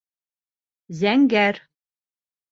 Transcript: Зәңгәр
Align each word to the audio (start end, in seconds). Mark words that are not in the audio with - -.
Зәңгәр 1.01 1.59